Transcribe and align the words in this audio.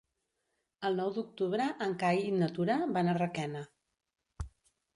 El 0.89 0.95
nou 0.99 1.11
d'octubre 1.17 1.67
en 1.87 1.93
Cai 2.05 2.23
i 2.31 2.33
na 2.39 2.49
Tura 2.57 2.81
van 2.99 3.13
a 3.13 3.17
Requena. 3.21 3.65